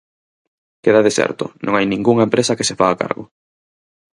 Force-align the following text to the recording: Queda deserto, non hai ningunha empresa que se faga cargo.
Queda 0.83 1.05
deserto, 1.07 1.45
non 1.65 1.73
hai 1.75 1.85
ningunha 1.87 2.25
empresa 2.27 2.57
que 2.57 2.67
se 2.69 2.77
faga 2.79 2.99
cargo. 3.01 3.23